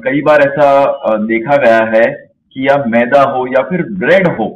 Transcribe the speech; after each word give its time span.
कई 0.00 0.20
बार 0.22 0.40
ऐसा 0.40 1.16
देखा 1.26 1.56
गया 1.56 1.84
है 1.90 2.04
कि 2.52 2.66
या 2.68 2.76
मैदा 2.88 3.22
हो 3.30 3.46
या 3.48 3.62
फिर 3.62 3.82
ब्रेड 3.98 4.28
हो, 4.30 4.46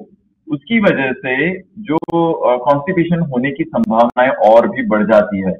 उसकी 0.48 0.78
वजह 0.80 1.12
से 1.14 1.34
जो 1.82 1.98
कॉन्स्टिपेशन 2.60 3.20
होने 3.30 3.50
की 3.50 3.64
संभावनाएँ 3.64 4.30
और 4.48 4.68
भी 4.68 4.86
बढ़ 4.88 5.04
जाती 5.06 5.40
है। 5.40 5.52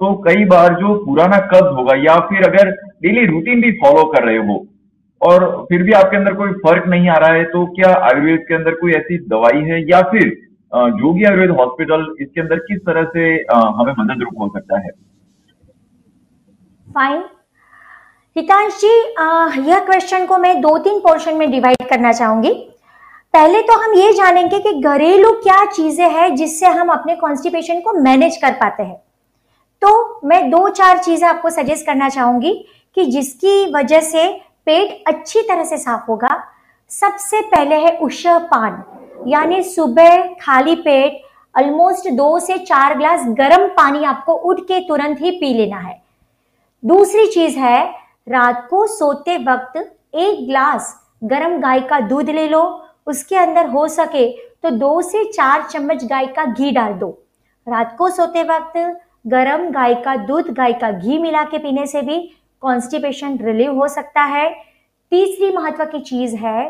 तो 0.00 0.14
कई 0.22 0.44
बार 0.44 0.74
जो 0.74 0.94
पुराना 1.04 1.38
कब्ज 1.52 1.76
होगा 1.76 1.94
या 1.96 2.16
फिर 2.28 2.44
अगर 2.44 2.70
डेली 3.02 3.26
रूटीन 3.26 3.60
भी 3.60 3.70
फॉलो 3.78 4.04
कर 4.12 4.24
रहे 4.24 4.36
हो 4.46 4.56
और 5.20 5.44
फिर 5.68 5.82
भी 5.82 5.92
आपके 5.92 6.16
अंदर 6.16 6.34
कोई 6.34 6.52
फ़र्क 6.64 6.86
नहीं 6.88 7.08
आ 7.08 7.16
रहा 7.16 7.32
है 7.34 7.44
तो 7.52 7.64
क्या 7.76 7.92
आयुर्वेद 8.04 8.44
के 8.48 8.54
अंदर 8.54 8.74
कोई 8.80 8.92
ऐसी 8.92 9.18
दवाई 9.28 9.62
है 9.62 9.80
या 9.90 10.00
फिर 10.10 10.28
जोगी 10.96 11.24
आयुर्वेद 11.24 11.50
हॉस्पिटल 11.58 12.04
इसके 12.20 12.40
अंदर 12.40 12.58
किस 12.62 12.80
तरह 12.86 13.04
से 13.14 13.24
हमें 13.76 13.92
मदद 13.98 14.22
रूप 14.22 14.40
हो 14.40 14.48
सकता 14.56 14.80
है? 14.80 14.90
फाइन 16.86 17.22
हितांश 18.36 18.72
जी 18.80 18.88
यह 19.66 19.78
क्वेश्चन 19.84 20.24
को 20.26 20.36
मैं 20.38 20.60
दो 20.60 20.76
तीन 20.78 20.98
पोर्शन 21.00 21.36
में 21.36 21.50
डिवाइड 21.50 21.86
करना 21.88 22.12
चाहूँगी। 22.12 22.52
पहले 23.34 23.62
तो 23.62 23.76
हम 23.82 23.94
ये 23.94 24.12
जानेंगे 24.12 24.58
कि 24.60 24.72
घरेलू 24.80 25.30
क्या 25.42 25.64
चीज़ें 25.66 26.08
हैं 26.10 26.34
जिससे 26.36 26.66
हम 26.68 26.88
अपने 26.92 27.14
कॉन्स्टिपेशन 27.16 27.80
को 27.80 27.92
मैनेज 28.00 28.36
कर 28.36 28.52
पाते 28.54 28.82
हैं। 28.82 28.96
तो 29.82 30.20
मैं 30.24 30.50
दो 30.50 30.68
चार 30.70 30.98
चीज़ें 30.98 31.26
आपको 31.28 31.50
सजेस्ट 31.50 31.86
करना 31.86 32.08
चाहूँगी 32.08 32.52
कि 32.96 33.04
जिसकी 33.06 33.72
वजह 33.72 34.00
से 34.02 34.28
पेट 34.66 35.04
अच्छी 35.08 35.42
तरह 35.42 35.64
से 35.64 35.78
साफ़ 35.78 36.10
होगा, 36.10 36.36
सबसे 36.90 37.40
पहले 37.42 37.76
है 37.76 37.98
उषह 37.98 38.38
पान, 38.46 38.82
यानी 39.26 39.62
सुबह 39.64 40.22
खाली 40.40 40.74
पेट 40.76 41.22
ऑलमोस्ट 41.54 42.10
दो 42.14 42.38
से 42.38 42.58
चार 42.60 42.98
ग्लास 42.98 43.28
गर्म 43.38 43.68
पानी 43.74 44.04
आपको 44.06 44.32
उठ 44.32 44.60
के 44.62 44.88
तुरंत 44.88 45.22
ही 45.22 45.30
पी 45.32 45.54
लेना 45.54 45.78
है। 45.78 46.02
दूसरी 46.82 47.26
चीज़ 47.28 47.58
है 47.58 48.05
रात 48.26 48.66
को 48.70 48.86
सोते 48.88 49.36
वक्त 49.38 49.76
एक 50.14 50.46
ग्लास 50.46 50.94
गर्म 51.24 51.60
गाय 51.60 51.80
का 51.80 51.98
दूध 52.00 52.30
ले 52.30 52.46
लो। 52.48 52.62
उसके 53.06 53.36
अंदर 53.36 53.68
हो 53.70 53.86
सके 53.88 54.26
तो 54.62 54.70
दो 54.70 55.00
से 55.02 55.24
चार 55.24 55.62
चम्मच 55.62 56.04
गाय 56.04 56.26
का 56.26 56.44
घी 56.44 56.70
डाल 56.70 56.92
दो। 56.92 57.08
रात 57.66 57.94
को 57.98 58.08
सोते 58.10 58.42
वक्त 58.42 58.76
गरम 59.26 59.70
गाय 59.70 59.94
का 59.94 60.16
दूध 60.16 60.50
गाय 60.54 60.72
का 60.72 60.90
घी 60.90 61.18
मिला 61.18 61.42
के 61.44 61.58
पीने 61.58 61.86
से 61.86 62.02
भी 62.02 62.18
कॉन्स्टिपेशन 62.62 63.38
रिलीव 63.38 63.74
हो 63.74 63.88
सकता 63.88 64.22
है। 64.24 64.48
तीसरी 65.12 65.52
महत्व 65.56 65.84
की 65.84 66.00
चीज़ 66.00 66.36
है 66.36 66.68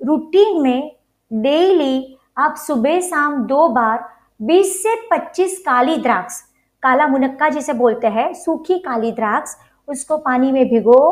रूटीन 0.00 0.60
में 0.62 0.90
डेली 1.30 2.16
आप 2.38 2.54
सुबह 2.56 3.00
शाम 3.00 3.42
दो 3.44 3.68
बार 3.68 4.04
20 4.40 4.82
से 4.82 4.94
25 5.08 5.58
काली 5.58 5.96
द्राक्ष, 5.96 6.40
काला 6.82 7.06
मुनक्का 7.06 7.48
जिसे 7.48 7.72
बोलते 7.72 8.06
हैं, 8.06 8.32
सूखी 8.34 8.78
काली 8.78 9.12
द्राक्ष 9.12 9.54
उसको 9.90 10.16
पानी 10.18 10.52
में 10.52 10.64
भिगो, 10.68 11.02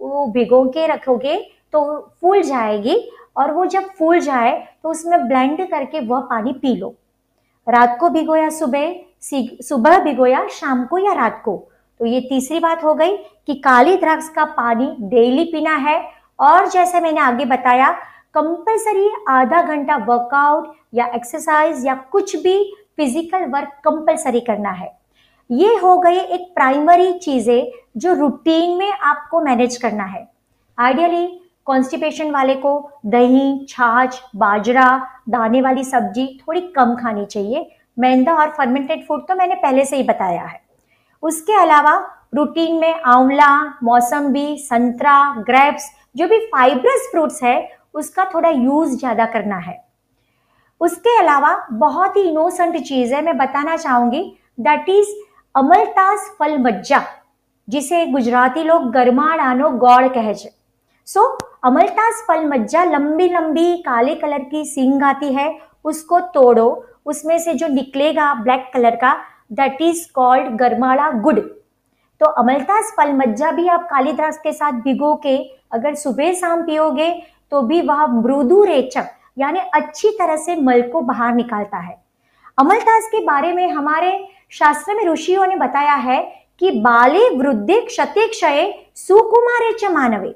वो 0.00 0.26
भिगो 0.32 0.64
के 0.68 0.86
रखोगे 0.86 1.36
तो 1.74 1.84
फूल 2.20 2.42
जाएगी 2.42 2.96
और 3.36 3.52
वो 3.52 3.64
जब 3.66 3.88
फूल 3.98 4.20
जाए 4.20 4.52
तो 4.82 4.90
उसमें 4.90 5.26
ब्लेंड 5.28 5.68
करके 5.70 6.00
वह 6.02 6.20
पानी 6.30 6.52
पी 6.54 6.74
लो। 6.76 6.94
रात 7.66 7.96
को 8.00 8.08
भिगोया 8.10 8.48
सुबह 8.50 8.94
सुबह 9.24 9.98
भिगोया, 10.04 10.46
शाम 10.50 10.84
को 10.86 10.98
या 10.98 11.12
रात 11.14 11.40
को। 11.44 11.56
तो 12.00 12.06
ये 12.06 12.20
तीसरी 12.20 12.58
बात 12.60 12.82
हो 12.84 12.94
गई 12.94 13.16
कि 13.16 13.54
काली 13.56 13.96
द्राक्ष 13.96 14.28
का 14.28 14.44
पानी 14.54 14.86
डेली 15.10 15.44
पीना 15.44 15.76
है 15.78 16.00
और 16.38 16.68
जैसे 16.70 17.00
मैंने 17.00 17.20
आगे 17.20 17.44
बताया 17.46 17.90
कंपलसरी 18.34 19.10
आधा 19.30 19.62
घंटा 19.64 19.96
वर्कआउट 20.06 20.72
या 20.94 21.06
एक्सरसाइज 21.14 21.86
या 21.86 21.94
कुछ 22.12 22.36
भी 22.36 22.62
फ़िज़िकल 22.96 23.44
वर्क 23.50 23.72
कंपलसरी 23.84 24.40
करना 24.40 24.70
है। 24.72 24.92
ये 25.50 25.74
हो 25.76 25.96
गई 25.98 26.16
एक 26.16 26.52
प्राइमरी 26.54 27.12
चीज़ें 27.14 27.70
जो 27.96 28.12
रूटीन 28.12 28.76
में 28.78 28.90
आपको 28.90 29.40
मैनेज 29.40 29.76
करना 29.76 30.04
है। 30.04 30.26
आइडियली 30.78 31.26
कॉन्स्टिपेशन 31.66 32.30
वाले 32.30 32.54
को 32.54 32.78
दही, 33.06 33.66
छाछ, 33.68 34.20
बाजरा, 34.36 34.86
दाने 35.28 35.60
वाली 35.62 35.84
सब्ज़ी 35.84 36.26
थोड़ी 36.40 36.60
कम 36.76 36.94
खानी 36.96 37.24
चाहिए। 37.24 37.66
मैदा 37.96 38.34
और 38.34 38.50
फर्मेंटेड 38.50 39.06
फ़ूड 39.06 39.26
तो 39.28 39.34
मैंने 39.34 39.54
पहले 39.54 39.84
से 39.84 39.96
ही 39.96 40.02
बताया 40.02 40.42
है। 40.42 40.60
उसके 41.22 41.60
अलावा 41.60 41.94
रूटीन 42.34 42.80
में 42.80 42.94
आंवला 42.94 43.52
मौसम्बी 43.82 44.56
संतरा 44.60 45.18
ग्रेप्स 45.40 45.90
जो 46.16 46.28
भी 46.28 46.38
फाइब्रस 46.46 47.08
फ्रूट्स 47.10 47.42
है, 47.42 47.68
उसका 47.94 48.24
थोड़ा 48.34 48.48
यूज़ 48.48 48.96
ज़्यादा 48.98 49.26
करना 49.26 49.56
है। 49.58 49.78
उसके 50.80 51.18
अलावा 51.18 51.56
बहुत 51.72 52.16
ही 52.16 52.22
इनोसेंट 52.22 52.76
चीज़ 52.78 53.14
है, 53.14 53.22
मैं 53.22 53.36
बताना 53.38 53.76
चाहूँगी 53.76 54.22
दैट 54.60 54.88
इज़ 54.88 55.14
अमलतास 55.54 56.34
फल 56.38 56.56
मज्जा 56.58 57.00
जिसे 57.68 58.04
गुजराती 58.06 58.62
लोग 58.62 58.90
गरमाड़ानो 58.92 59.68
गौड़ 59.78 60.08
कहे 60.08 60.34
सो 60.34 61.20
so, 61.20 61.44
अमलतास 61.64 62.24
फल 62.28 62.44
मज्जा 62.46 62.84
लंबी 62.84 63.28
लंबी 63.28 63.76
काले 63.82 64.14
कलर 64.14 64.42
की 64.44 64.64
सींग 64.64 65.02
आती 65.02 65.32
है 65.34 65.46
उसको 65.84 66.20
तोड़ो 66.34 66.66
उसमें 67.06 67.38
से 67.38 67.54
जो 67.54 67.68
निकलेगा 67.68 68.32
ब्लैक 68.34 68.70
कलर 68.74 68.96
का 68.96 69.14
दैट 69.52 69.82
इज़ 69.82 70.04
कॉल्ड 70.14 70.56
गरमाड़ा 70.58 71.10
गुड 71.20 71.40
तो 72.20 72.30
अमलतास 72.34 72.92
फल 72.96 73.12
मज्जा 73.14 73.50
भी 73.52 73.68
आप 73.68 73.86
काली 73.90 74.12
द्रास 74.12 74.38
के 74.38 74.52
साथ 74.52 74.82
भिगो 74.82 75.14
के 75.22 75.38
अगर 75.72 75.94
सुबह 75.94 76.32
शाम 76.34 76.62
पियोगे 76.62 77.10
तो 77.52 77.62
भी 77.62 77.80
वह 77.82 78.06
मृदु 78.12 78.62
रेचक 78.64 79.16
यानी 79.38 79.60
अच्छी 79.74 80.10
तरह 80.18 80.36
से 80.36 80.56
मल 80.62 80.82
को 80.88 81.00
बाहर 81.02 81.34
निकालता 81.34 81.78
है 81.78 82.02
अमलतास 82.58 83.08
के 83.12 83.24
बारे 83.24 83.52
में 83.52 83.68
हमारे 83.70 84.16
शास्त्र 84.54 84.94
में 84.94 85.04
ऋषियों 85.04 85.46
ने 85.46 85.56
बताया 85.56 85.94
है 85.94 86.20
कि 86.60 86.70
बाले 86.80 87.28
वृद्धि 87.30 87.80
क्षति 87.80 88.26
क्षय 88.28 88.72
सुकुमारे 88.96 89.72
च 89.72 89.90
मानवे। 89.92 90.34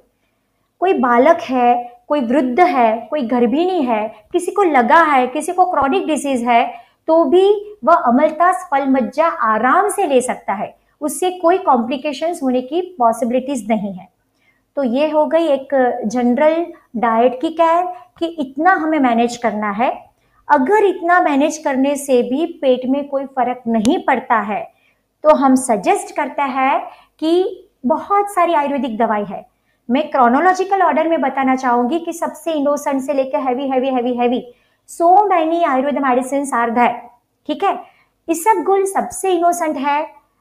कोई 0.81 0.93
बालक 0.95 1.41
है, 1.41 2.01
कोई 2.09 2.21
वृद्ध 2.21 2.61
है, 2.61 2.97
कोई 3.11 3.23
गर्भिणी 3.23 3.83
है, 3.83 4.09
किसी 4.33 4.53
को 4.53 4.62
लगा 4.62 5.03
है, 5.03 5.27
किसी 5.27 5.53
को 5.53 5.71
क्रॉनिक 5.71 6.07
डिसीज 6.07 6.43
है 6.43 6.67
तो 7.09 7.25
भी 7.25 7.77
वह 7.84 7.95
अमलतास 7.95 8.67
फल 8.71 8.89
मज्जा 8.89 9.27
आराम 9.27 9.89
से 9.89 10.07
ले 10.07 10.21
सकता 10.21 10.53
है। 10.53 10.75
उससे 11.01 11.31
कोई 11.33 11.59
कॉम्प्लिकेशंस 11.59 12.43
होने 12.43 12.61
की 12.62 12.81
पॉसिबिलिटीज 12.99 13.67
नहीं 13.69 13.93
है। 13.93 14.09
तो 14.77 14.83
ये 14.84 15.09
हो 15.11 15.25
गई 15.27 15.47
एक 15.47 15.69
जनरल 16.07 16.65
डाइट 16.97 17.41
की 17.41 17.51
कैर 17.51 17.84
कि 18.19 18.27
इतना 18.41 18.73
हमें 18.73 18.99
मैनेज 18.99 19.37
करना 19.37 19.71
है। 19.71 19.91
अगर 20.48 20.84
इतना 20.84 21.20
मैनेज 21.20 21.59
करने 21.59 21.94
से 21.97 22.22
भी 22.22 22.47
पेट 22.62 22.86
में 22.88 23.09
कोई 23.09 23.25
फ़र्क 23.26 23.62
नहीं 23.69 23.98
पड़ता 24.04 24.41
है 24.42 24.62
तो 25.25 25.34
हम 25.36 25.54
सजेस्ट 25.56 26.14
करते 26.16 26.42
हैं 26.42 26.81
कि 27.20 27.64
बहुत 27.86 28.31
सारी 28.34 28.54
आयुर्वेदिक 28.54 28.97
दवाई 28.98 29.25
है। 29.25 29.44
मैं 29.88 30.09
क्रोनोलॉजिकल 30.10 30.82
ऑर्डर 30.82 31.09
में 31.09 31.20
बताना 31.20 31.56
चाहूँगी 31.56 31.98
कि 31.98 32.12
सबसे 32.12 32.53
इनोसेंट 32.53 33.00
से 33.03 33.14
लेकर 33.14 33.41
heavy 33.41 33.69
heavy 33.69 33.88
heavy 33.88 34.14
heavy 34.16 34.42
so 34.91 35.26
many 35.26 35.62
Ayurveda 35.64 35.98
medicine 36.03 36.50
are 36.54 36.70
that 36.70 37.03
ठीक 37.48 37.65
है? 37.65 37.78
इस 38.28 38.44
सब 38.44 38.62
गुल 38.65 38.84
सबसे 38.86 39.32
इनोसेंट 39.32 39.76
है। 39.76 40.00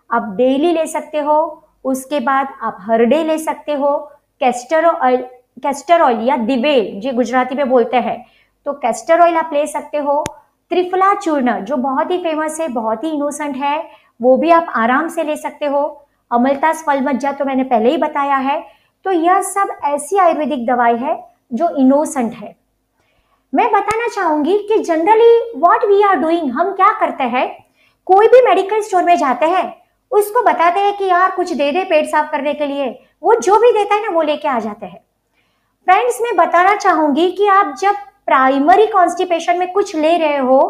आप 0.10 0.34
डेली 0.38 0.72
ले 0.74 0.86
सकते 0.88 1.20
हो, 1.20 1.64
उसके 1.86 2.20
बाद 2.20 2.48
आप 2.62 2.78
हर 2.82 3.04
डे 3.06 3.24
ले 3.24 3.38
सकते 3.38 3.74
हो। 3.74 3.98
कैस्टर 4.42 4.86
ऑयल 4.86 5.26
कैस्टर 5.64 6.02
ऑयल 6.02 6.28
या 6.28 6.36
दिवेल 6.38 7.00
जो 7.02 7.14
गुजराती 7.14 7.56
में 7.56 7.70
बोलते 7.70 7.98
हैं 7.98 8.18
तो 8.68 8.74
कैस्टर 8.74 9.22
ऑयल 9.22 9.36
आप 9.38 9.50
ले 9.54 9.66
सकते 9.68 9.98
हो। 9.98 10.24
त्रिफला 10.72 11.14
चूर्ण, 11.14 11.60
जो 11.60 11.76
बहुत 11.78 12.10
ही 12.12 12.18
फ़ेमस 12.18 12.60
है, 12.60 12.68
बहुत 12.68 13.04
ही 13.04 13.10
इनोसेंट 13.10 13.56
है, 13.56 13.78
वो 14.20 14.36
भी 14.38 14.50
आप 14.52 14.72
आराम 14.76 15.08
से 15.08 15.24
ले 15.24 15.36
सकते 15.36 15.66
हो। 15.66 15.84
अमलतास 16.32 16.84
फल 16.86 17.02
मज्जा 17.02 17.32
तो 17.32 17.46
मैंने 17.46 17.64
पहले 17.64 17.90
ही 17.90 17.98
बताया 17.98 18.38
है। 18.38 18.60
तो 19.06 19.12
यह 19.12 19.42
सब 19.42 19.70
ऐसी 19.86 20.18
आयुर्वेदिक 20.18 20.66
दवाई 20.66 20.98
है, 20.98 21.16
जो 21.54 21.70
इनोसेंट 21.78 22.34
है। 22.34 22.56
मैं 23.54 23.72
बताना 23.72 24.08
चाहूँगी 24.08 24.58
कि 24.68 24.80
generally 24.80 25.60
what 25.60 25.86
we 25.86 26.02
are 26.04 26.16
doing 26.16 26.52
हम 26.52 26.72
क्या 26.72 26.92
करते 27.00 27.24
हैं? 27.26 27.48
कोई 28.08 28.28
भी 28.28 28.42
मेडिकल 28.46 28.82
स्टोर 28.82 29.04
में 29.04 29.16
जाते 29.18 29.46
हैं, 29.46 29.74
उसको 30.12 30.42
बताते 30.42 30.80
हैं 30.80 30.96
कि 30.98 31.06
यार 31.06 31.32
कुछ 31.32 31.54
दे 31.54 31.72
दे 31.72 31.84
पेट 31.84 32.06
साफ़ 32.06 32.32
करने 32.32 32.54
के 32.54 32.66
लिए। 32.66 32.90
वो 33.24 33.36
जो 33.36 33.60
भी 33.60 33.72
देता 33.72 33.96
है 33.96 34.02
ना, 34.02 34.10
वो 34.10 34.22
लेके 34.22 34.48
आ 34.48 34.60
जाते 34.60 34.86
हैं। 34.86 35.00
फ्रेंड्स 35.88 36.20
मैं 36.22 36.36
बताना 36.38 36.76
चाहूँगी 36.76 37.32
कि 37.32 37.48
आप 37.48 37.76
जब 37.80 37.96
प्राइमरी 38.28 38.86
कॉन्स्टिपेशन 38.88 39.58
में 39.60 39.72
कुछ 39.74 39.96
ले 39.96 40.16
रहे 40.18 40.38
हो 40.38 40.62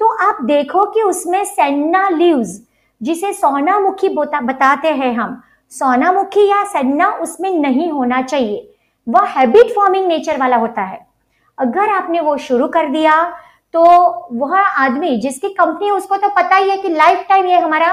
तो 0.00 0.06
आप 0.24 0.42
देखो 0.44 0.84
कि 0.86 1.02
उसमें 1.02 1.44
सेन्ना 1.44 2.08
लीव्स 2.08 2.60
जिसे 3.00 3.32
सोनामुखी 3.32 4.08
बताते 4.08 4.88
हैं 4.90 5.12
हम, 5.14 5.40
सोनामुखी 5.72 6.48
या 6.48 6.64
सेन्ना 6.66 7.10
उसमें 7.22 7.50
नहीं 7.50 7.90
होना 7.90 8.20
चाहिए। 8.22 8.66
वह 9.06 9.26
हैबिट 9.28 9.74
फॉर्मिंग 9.74 10.06
नेचर 10.06 10.38
वाला 10.38 10.56
होता 10.56 10.82
है। 10.82 10.98
अगर 11.58 11.88
आपने 11.90 12.20
वो 12.20 12.36
शुरू 12.38 12.68
कर 12.68 12.88
दिया 12.88 13.22
तो 13.74 13.82
वह 14.34 14.56
आदमी 14.58 15.16
जिसकी 15.16 15.48
कंपनी 15.50 15.90
उसको 15.90 16.16
तो 16.16 16.28
पता 16.28 16.56
ही 16.56 16.70
है 16.70 16.76
कि 16.76 16.88
लाइफ 16.88 17.24
टाइम 17.28 17.46
ये 17.46 17.58
हमारा 17.58 17.92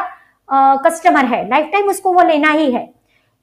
कस्टमर 0.86 1.26
है। 1.26 1.48
लाइफ 1.50 1.70
टाइम 1.72 1.90
उसको 1.90 2.14
वो 2.14 2.24
लेना 2.24 2.52
ही 2.52 2.72
है। 2.72 2.86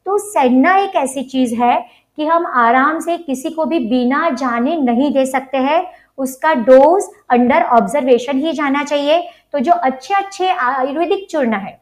तो 0.06 0.18
सेन्ना 0.20 0.76
एक 0.78 0.96
ऐसी 0.96 1.22
चीज़ 1.24 1.54
है 1.54 1.76
कि 2.18 2.26
हम 2.26 2.46
आराम 2.46 2.98
से 3.00 3.16
किसी 3.18 3.50
को 3.50 3.64
भी 3.64 3.78
बिना 3.80 4.28
जाने 4.30 4.76
नहीं 4.78 5.12
दे 5.12 5.24
सकते 5.26 5.58
हैं, 5.58 5.84
उसका 6.18 6.52
डोज 6.54 7.04
अंडर 7.30 7.62
ऑब्जर्वेशन 7.62 8.38
ही 8.38 8.52
जाना 8.52 8.82
चाहिए। 8.84 9.20
तो 9.52 9.58
जो 9.58 9.72
अच्छे 9.72 10.14
अच्छे 10.14 10.48
आयुर्वेदिक 10.48 11.26
चूर्ण 11.30 11.54
है, 11.54 11.78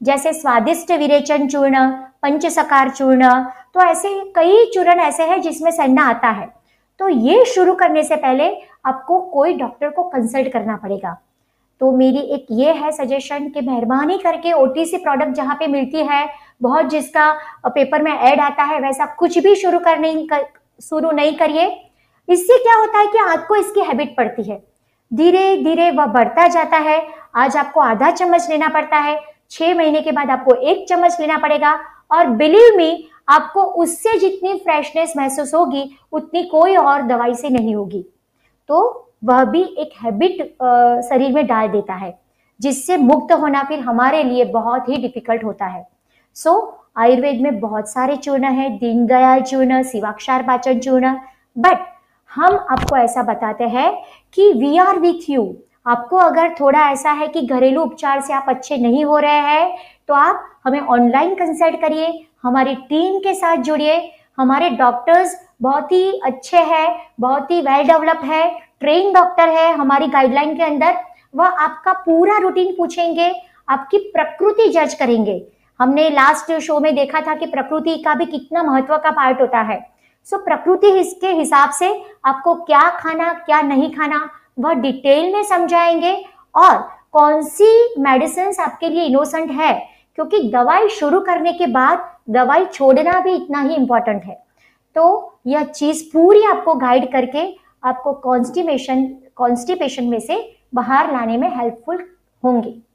जैसे 0.00 0.32
स्वादिष्ट 0.32 0.92
विरेचन 0.92 1.46
चूर्ण, 1.46 1.86
पंचसकार 2.22 2.90
चूर्ण 2.90 3.32
तो 3.74 3.80
ऐसे 3.80 4.08
कई 4.36 4.64
चूर्ण 4.74 5.00
ऐसे 5.00 5.22
हैं 5.24 5.40
जिसमें 5.42 5.70
सड़ना 5.70 6.02
आता 6.04 6.28
है। 6.28 6.48
तो 7.00 7.08
ये 7.08 7.44
शुरू 7.46 7.74
करने 7.74 8.02
से 8.02 8.16
पहले 8.16 8.50
आपको 8.86 9.20
कोई 9.28 9.54
डॉक्टर 9.54 9.90
को 9.90 10.02
कंसल्ट 10.04 10.52
करना 10.52 10.76
पड़ेगा। 10.76 11.16
तो 11.80 11.90
मेरी 11.92 12.18
एक 12.34 12.46
ये 12.50 12.72
है 12.72 12.90
सजेशन 12.92 13.48
कि 13.48 13.60
मेहरबानी 13.60 14.18
करके 14.18 14.52
ओटीसी 14.52 14.96
प्रोडक्ट 14.96 15.32
जहाँ 15.32 15.54
पे 15.54 15.66
मिलती 15.66 15.98
है 16.00 16.26
बहुत 16.60 16.86
जिसका 16.86 17.32
पेपर 17.66 18.02
में 18.02 18.12
ऐड 18.12 18.40
आता 18.40 18.62
है 18.64 18.80
वैसा 18.80 19.06
कुछ 19.18 19.38
भी 19.38 19.54
शुरू 19.54 19.78
कर 19.78 19.98
नहीं 19.98 20.26
कर, 20.28 20.44
शुरू 20.80 21.10
नहीं 21.10 21.36
करिए। 21.36 21.66
इससे 22.28 22.58
क्या 22.58 22.74
होता 22.74 22.98
है 22.98 23.06
कि 23.06 23.18
आपको 23.20 23.56
इसकी 23.56 23.80
हैबिट 23.80 24.16
पड़ती 24.16 24.42
है। 24.42 24.62
धीरे 25.10 25.56
धीरे 25.56 25.90
वह 25.90 26.06
बढ़ता 26.06 26.46
जाता 26.48 26.76
है। 26.78 27.00
आज 27.36 27.56
आपको 27.56 27.80
आधा 27.80 28.10
चम्मच 28.10 28.48
लेना 28.50 28.68
पड़ता 28.68 28.96
है। 28.98 29.20
छह 29.50 29.74
महीने 29.74 30.00
के 30.00 30.12
बाद 30.12 30.30
आपको 30.30 30.54
एक 30.54 30.86
चम्मच 30.88 31.16
लेना 31.20 31.38
पड़ेगा। 31.38 31.78
और 32.12 32.26
बिलीव 32.28 32.76
मी 32.76 33.08
आपको 33.28 33.62
उससे 33.82 34.18
जितनी 34.18 34.54
फ्रेशनेस 34.58 35.12
महसूस 35.16 35.54
होगी 35.54 35.90
उतनी 36.12 36.42
कोई 36.44 36.76
और 36.76 37.02
दवाई 37.02 37.34
से 37.34 37.48
नहीं 37.48 37.74
होगी। 37.74 38.04
तो 38.68 39.06
वह 39.24 39.44
भी 39.44 39.62
एक 39.78 39.90
हैबिट 40.02 40.42
शरीर 41.04 41.32
में 41.32 41.46
डाल 41.46 41.68
देता 41.68 41.94
है 41.94 42.18
जिससे 42.60 42.96
मुक्त 42.96 43.32
होना 43.32 43.62
फिर 43.62 43.80
हमारे 43.80 44.22
लिए 44.24 44.44
बहुत 44.46 44.88
ही 44.88 44.96
डिफ़िकल्ट 44.96 45.44
होता 45.44 45.66
है। 45.66 45.86
सो 46.40 46.50
so, 46.50 46.66
आयुर्वेद 46.96 47.40
में 47.40 47.58
बहुत 47.60 47.90
सारे 47.90 48.16
चूर्ण 48.16 48.44
है 48.44 48.68
दीनदयाल 48.78 49.40
चूर्ण 49.42 49.82
शिवाक्षार 49.82 50.42
पाचन 50.42 50.78
चूर्ण। 50.80 51.12
बट 51.56 51.78
हम 52.32 52.54
आपको 52.70 52.96
ऐसा 52.96 53.22
बताते 53.22 53.64
हैं 53.64 53.90
कि 54.36 54.52
वी 54.52 54.76
आर 54.78 54.98
विथ 54.98 55.28
यू 55.30 55.42
आपको 55.86 56.16
अगर 56.16 56.54
थोड़ा 56.60 56.88
ऐसा 56.90 57.10
है 57.12 57.28
कि 57.28 57.42
घरेलू 57.42 57.82
उपचार 57.82 58.20
से 58.20 58.32
आप 58.32 58.46
अच्छे 58.48 58.76
नहीं 58.78 59.04
हो 59.04 59.18
रहे 59.18 59.40
हैं 59.42 59.76
तो 60.08 60.14
आप 60.14 60.48
हमें 60.64 60.80
ऑनलाइन 60.80 61.34
कंसल्ट 61.34 61.80
करिए 61.80 62.08
हमारी 62.42 62.74
टीम 62.88 63.18
के 63.18 63.34
साथ 63.34 63.56
जुड़िए। 63.58 64.00
हमारे 64.38 64.70
डॉक्टर्स 64.72 65.36
बहुत 65.62 65.92
ही 65.92 66.20
अच्छे 66.24 66.58
हैं 66.64 66.88
बहुत 67.20 67.50
ही 67.50 67.60
वेल 67.60 67.86
डेवलप 67.86 68.20
है 68.24 68.48
ट्रेन 68.80 69.12
डॉक्टर 69.12 69.48
है 69.50 69.72
हमारी 69.74 70.06
गाइडलाइन 70.08 70.56
के 70.56 70.62
अंदर। 70.64 70.96
वह 71.36 71.46
आपका 71.46 71.92
पूरा 72.02 72.38
रूटीन 72.38 72.74
पूछेंगे 72.76 73.32
आपकी 73.68 73.98
प्रकृति 74.10 74.68
जज 74.72 74.94
करेंगे। 74.94 75.40
हमने 75.80 76.08
लास्ट 76.10 76.52
शो 76.58 76.78
में 76.80 76.94
देखा 76.94 77.20
था 77.20 77.34
कि 77.34 77.46
प्रकृति 77.46 77.96
का 77.96 78.14
भी 78.14 78.26
कितना 78.26 78.62
महत्व 78.62 78.96
का 78.96 79.10
पार्ट 79.10 79.40
होता 79.40 79.60
है। 79.60 79.78
सो 80.24 80.36
so, 80.36 80.42
प्रकृति 80.42 80.86
इसके 81.00 81.28
हिसाब 81.28 81.70
से 81.70 82.02
आपको 82.24 82.54
क्या 82.54 82.88
खाना 82.90 83.32
क्या 83.32 83.60
नहीं 83.62 83.90
खाना 83.90 84.30
वह 84.58 84.72
डिटेल 84.72 85.32
में 85.32 85.42
समझाएँगे 85.42 86.24
और 86.54 86.76
कौन 87.12 87.42
सी 87.42 87.94
मेडिसिन 87.98 88.52
आपके 88.60 88.88
लिए 88.88 89.04
इनोसेंट 89.04 89.50
है। 89.50 89.72
क्योंकि 90.14 90.38
दवाई 90.50 90.88
शुरू 90.88 91.20
करने 91.20 91.52
के 91.52 91.66
बाद 91.66 92.04
दवाई 92.30 92.64
छोड़ना 92.64 93.20
भी 93.20 93.34
इतना 93.34 93.60
ही 93.60 93.74
इंपॉर्टेंट 93.74 94.24
है। 94.24 94.42
तो 94.96 95.34
यह 95.46 95.64
चीज़ 95.64 96.04
पूरी 96.04 96.42
आपको 96.42 96.74
गाइड 96.74 97.12
करके 97.12 97.46
आपको 97.84 98.12
कॉन्स्टिपेशन 98.12 99.04
कॉन्स्टिपेशन 99.36 100.04
में 100.04 100.20
से 100.20 100.56
बाहर 100.74 101.12
लाने 101.12 101.36
में 101.36 101.48
हेल्पफुल 101.56 102.04
होंगे। 102.44 102.89